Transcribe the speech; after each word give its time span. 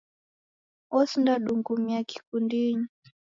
Osinda 0.99 1.33
dungumia 1.43 1.99
kikundinyi 2.09 2.87